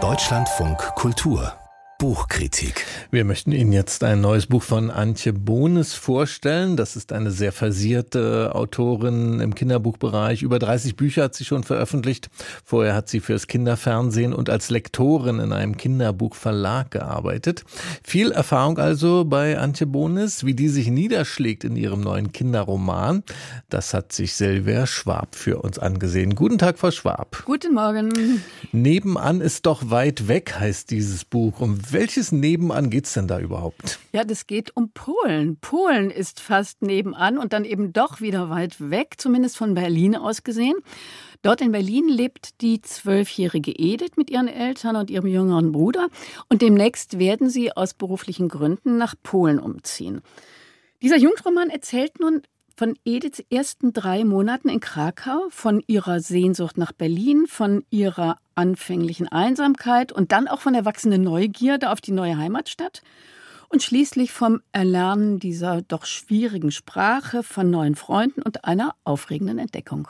[0.00, 1.52] Deutschlandfunk Kultur
[1.98, 2.86] Buchkritik.
[3.10, 6.76] Wir möchten Ihnen jetzt ein neues Buch von Antje Bohnes vorstellen.
[6.76, 10.42] Das ist eine sehr versierte Autorin im Kinderbuchbereich.
[10.42, 12.30] Über 30 Bücher hat sie schon veröffentlicht.
[12.64, 17.64] Vorher hat sie fürs Kinderfernsehen und als Lektorin in einem Kinderbuchverlag gearbeitet.
[18.04, 23.24] Viel Erfahrung also bei Antje Bohnes, wie die sich niederschlägt in ihrem neuen Kinderroman.
[23.70, 26.36] Das hat sich Silvia Schwab für uns angesehen.
[26.36, 27.42] Guten Tag, Frau Schwab.
[27.44, 28.40] Guten Morgen.
[28.70, 31.58] Nebenan ist doch weit weg, heißt dieses Buch.
[31.58, 33.98] Um welches Nebenan geht es denn da überhaupt?
[34.12, 35.56] Ja, das geht um Polen.
[35.58, 40.42] Polen ist fast nebenan und dann eben doch wieder weit weg, zumindest von Berlin aus
[40.42, 40.76] gesehen.
[41.42, 46.08] Dort in Berlin lebt die zwölfjährige Edith mit ihren Eltern und ihrem jüngeren Bruder
[46.48, 50.20] und demnächst werden sie aus beruflichen Gründen nach Polen umziehen.
[51.00, 52.42] Dieser Jugendroman erzählt nun
[52.78, 59.26] von Ediths ersten drei Monaten in Krakau, von ihrer Sehnsucht nach Berlin, von ihrer anfänglichen
[59.26, 63.02] Einsamkeit und dann auch von der wachsenden Neugierde auf die neue Heimatstadt
[63.68, 70.06] und schließlich vom Erlernen dieser doch schwierigen Sprache, von neuen Freunden und einer aufregenden Entdeckung.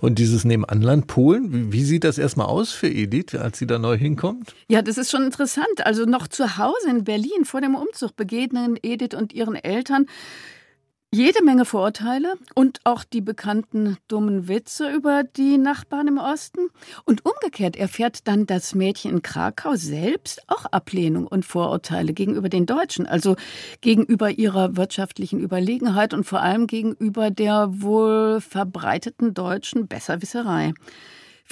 [0.00, 3.98] Und dieses Nebenanland Polen, wie sieht das erstmal aus für Edith, als sie da neu
[3.98, 4.54] hinkommt?
[4.68, 5.84] Ja, das ist schon interessant.
[5.84, 10.06] Also noch zu Hause in Berlin vor dem Umzug begegnen Edith und ihren Eltern
[11.14, 16.70] jede Menge Vorurteile und auch die bekannten dummen Witze über die Nachbarn im Osten.
[17.04, 22.64] Und umgekehrt erfährt dann das Mädchen in Krakau selbst auch Ablehnung und Vorurteile gegenüber den
[22.64, 23.36] Deutschen, also
[23.82, 30.72] gegenüber ihrer wirtschaftlichen Überlegenheit und vor allem gegenüber der wohl verbreiteten deutschen Besserwisserei.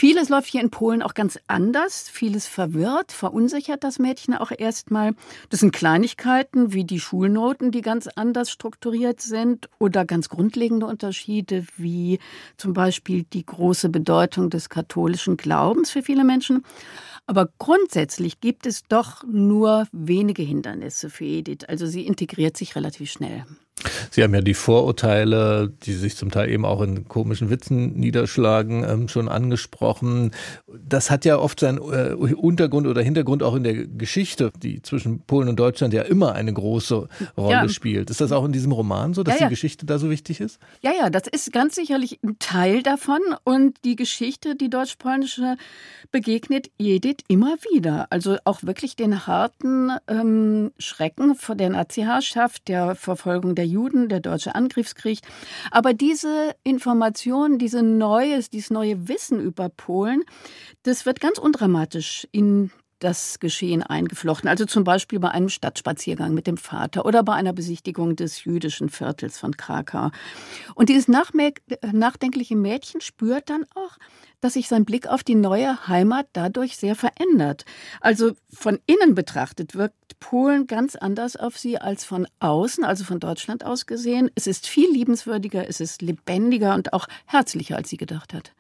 [0.00, 2.08] Vieles läuft hier in Polen auch ganz anders.
[2.08, 5.12] Vieles verwirrt, verunsichert das Mädchen auch erstmal.
[5.50, 11.66] Das sind Kleinigkeiten wie die Schulnoten, die ganz anders strukturiert sind oder ganz grundlegende Unterschiede
[11.76, 12.18] wie
[12.56, 16.64] zum Beispiel die große Bedeutung des katholischen Glaubens für viele Menschen.
[17.26, 21.68] Aber grundsätzlich gibt es doch nur wenige Hindernisse für Edith.
[21.68, 23.44] Also sie integriert sich relativ schnell.
[24.10, 28.84] Sie haben ja die Vorurteile, die sich zum Teil eben auch in komischen Witzen niederschlagen,
[28.84, 30.32] ähm, schon angesprochen.
[30.66, 35.20] Das hat ja oft seinen äh, Untergrund oder Hintergrund auch in der Geschichte, die zwischen
[35.20, 37.68] Polen und Deutschland ja immer eine große Rolle ja.
[37.68, 38.10] spielt.
[38.10, 39.46] Ist das auch in diesem Roman so, dass ja, ja.
[39.46, 40.58] die Geschichte da so wichtig ist?
[40.82, 43.20] Ja, ja, das ist ganz sicherlich ein Teil davon.
[43.44, 45.56] Und die Geschichte, die deutsch-polnische,
[46.10, 48.06] begegnet Edith immer wieder.
[48.10, 54.20] Also auch wirklich den harten ähm, Schrecken vor der Nazi-Herrschaft, der Verfolgung der Juden, der
[54.20, 55.20] deutsche Angriffskrieg.
[55.70, 60.24] Aber diese Information, diese neues, dieses neue Wissen über Polen,
[60.82, 62.70] das wird ganz undramatisch in
[63.00, 64.48] das Geschehen eingeflochten.
[64.48, 68.88] Also zum Beispiel bei einem Stadtspaziergang mit dem Vater oder bei einer Besichtigung des jüdischen
[68.88, 70.10] Viertels von Krakau.
[70.74, 73.98] Und dieses nachdenkliche Mädchen spürt dann auch,
[74.40, 77.64] dass sich sein Blick auf die neue Heimat dadurch sehr verändert.
[78.00, 83.20] Also von innen betrachtet wirkt Polen ganz anders auf sie als von außen, also von
[83.20, 84.30] Deutschland aus gesehen.
[84.34, 88.52] Es ist viel liebenswürdiger, es ist lebendiger und auch herzlicher, als sie gedacht hat.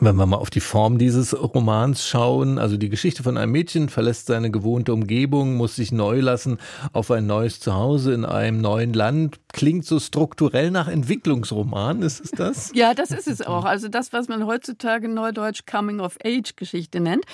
[0.00, 3.88] Wenn wir mal auf die Form dieses Romans schauen, also die Geschichte von einem Mädchen
[3.88, 6.58] verlässt seine gewohnte Umgebung, muss sich neu lassen
[6.92, 12.30] auf ein neues Zuhause in einem neuen Land, klingt so strukturell nach Entwicklungsroman, ist es
[12.30, 12.72] das?
[12.82, 13.64] Ja, das ist es auch.
[13.64, 17.24] Also das, was man heutzutage neudeutsch Coming-of-Age-Geschichte nennt.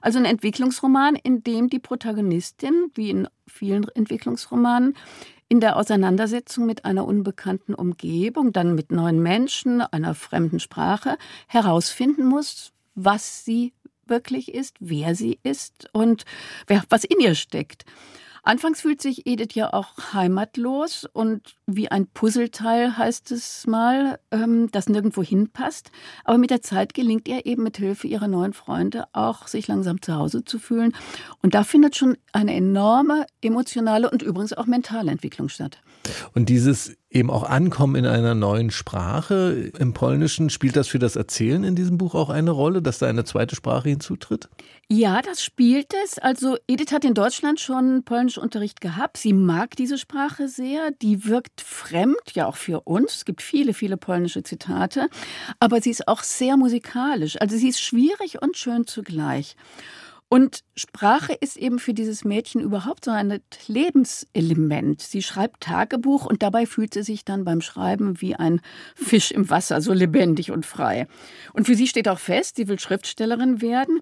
[0.00, 4.94] Also ein Entwicklungsroman, in dem die Protagonistin, wie in vielen Entwicklungsromanen,
[5.52, 12.24] in der Auseinandersetzung mit einer unbekannten Umgebung, dann mit neuen Menschen, einer fremden Sprache herausfinden
[12.24, 13.74] muss, was sie
[14.06, 16.24] wirklich ist, wer sie ist und
[16.88, 17.84] was in ihr steckt.
[18.44, 24.68] Anfangs fühlt sich Edith ja auch heimatlos und wie ein Puzzleteil heißt es mal, ähm,
[24.72, 25.92] das nirgendwo hinpasst.
[26.24, 30.02] Aber mit der Zeit gelingt ihr eben mit Hilfe ihrer neuen Freunde auch, sich langsam
[30.02, 30.92] zu Hause zu fühlen.
[31.40, 35.80] Und da findet schon eine enorme emotionale und übrigens auch mentale Entwicklung statt.
[36.34, 41.16] Und dieses eben auch Ankommen in einer neuen Sprache im Polnischen, spielt das für das
[41.16, 44.48] Erzählen in diesem Buch auch eine Rolle, dass da eine zweite Sprache hinzutritt?
[44.88, 46.18] Ja, das spielt es.
[46.18, 49.16] Also Edith hat in Deutschland schon Polnischunterricht gehabt.
[49.16, 50.90] Sie mag diese Sprache sehr.
[50.90, 53.16] Die wirkt fremd, ja auch für uns.
[53.16, 55.08] Es gibt viele, viele polnische Zitate.
[55.60, 57.40] Aber sie ist auch sehr musikalisch.
[57.40, 59.56] Also sie ist schwierig und schön zugleich.
[60.32, 65.02] Und Sprache ist eben für dieses Mädchen überhaupt so ein Lebenselement.
[65.02, 68.62] Sie schreibt Tagebuch und dabei fühlt sie sich dann beim Schreiben wie ein
[68.94, 71.06] Fisch im Wasser, so lebendig und frei.
[71.52, 74.00] Und für sie steht auch fest, sie will Schriftstellerin werden.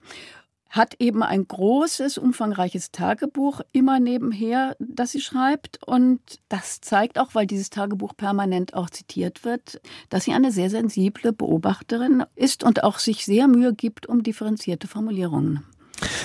[0.68, 5.80] hat eben ein großes, umfangreiches Tagebuch immer nebenher, das sie schreibt.
[5.84, 9.80] Und das zeigt auch, weil dieses Tagebuch permanent auch zitiert wird,
[10.10, 14.86] dass sie eine sehr sensible Beobachterin ist und auch sich sehr Mühe gibt um differenzierte
[14.86, 15.64] Formulierungen.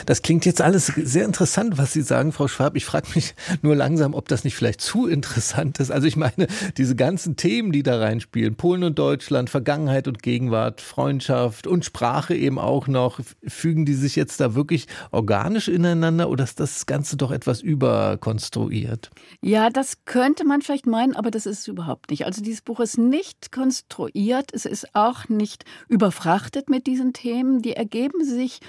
[0.06, 2.75] Das klingt jetzt alles sehr interessant, was Sie sagen, Frau Schwab.
[2.75, 5.92] Ich frage mich nur langsam, ob das nicht vielleicht zu interessant ist.
[5.92, 10.81] Also ich meine, diese ganzen Themen, die da reinspielen, Polen und Deutschland, Vergangenheit und Gegenwart,
[10.81, 16.44] Freundschaft und Sprache eben auch noch, fügen die sich jetzt da wirklich organisch ineinander oder
[16.44, 19.12] ist das Ganze doch etwas überkonstruiert?
[19.42, 22.25] Ja, das könnte man vielleicht meinen, aber das ist es überhaupt nicht.
[22.25, 27.62] Also dieses Buch ist nicht konstruiert, es ist auch nicht überfrachtet mit diesen Themen.
[27.62, 28.60] Die ergeben sich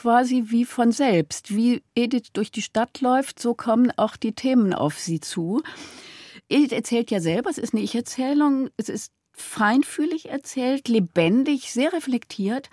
[0.00, 1.54] quasi wie von selbst.
[1.54, 5.62] Wie Edith durch die Stadt läuft, so kommen auch die Themen auf sie zu.
[6.48, 12.70] Edith erzählt ja selber, es ist eine Ich-Erzählung, es ist feinfühlig erzählt, lebendig, sehr reflektiert.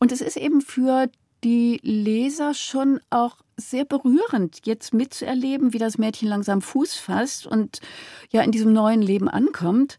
[0.00, 1.08] Und es ist eben für
[1.44, 7.80] die Leser schon auch sehr berührend, jetzt mitzuerleben, wie das Mädchen langsam Fuß fasst und
[8.32, 9.96] ja in diesem neuen Leben ankommt.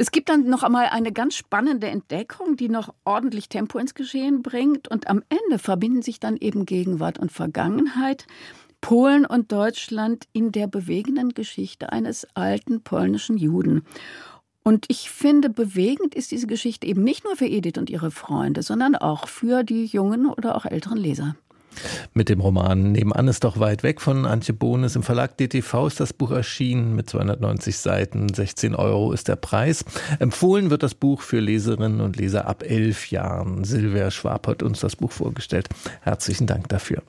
[0.00, 4.40] Es gibt dann noch einmal eine ganz spannende Entdeckung, die noch ordentlich Tempo ins Geschehen
[4.40, 4.88] bringt.
[4.88, 8.26] Und am Ende verbinden sich dann eben Gegenwart und Vergangenheit.
[8.80, 13.82] Polen und Deutschland in der bewegenden Geschichte eines alten polnischen Juden.
[14.62, 18.62] Und ich finde, bewegend ist diese Geschichte eben nicht nur für Edith und ihre Freunde,
[18.62, 21.36] sondern auch für die jungen oder auch älteren Leser
[22.14, 24.96] mit dem Roman Nebenan ist doch weit weg von Antje Bohnes.
[24.96, 28.32] Im Verlag DTV ist das Buch erschienen mit 290 Seiten.
[28.32, 29.84] 16 Euro ist der Preis.
[30.18, 33.64] Empfohlen wird das Buch für Leserinnen und Leser ab elf Jahren.
[33.64, 35.68] Silvia Schwab hat uns das Buch vorgestellt.
[36.02, 37.02] Herzlichen Dank dafür.